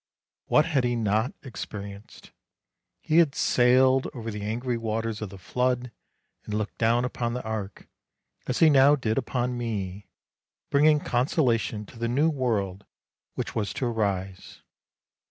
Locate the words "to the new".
11.85-12.31